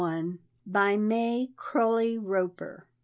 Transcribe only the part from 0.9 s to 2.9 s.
MAY CROLY ROPER.